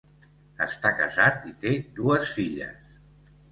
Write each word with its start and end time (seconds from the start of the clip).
Està 0.65 0.91
casat 1.01 1.45
i 1.51 1.53
té 1.67 1.75
dues 2.01 2.35
filles. 2.41 2.93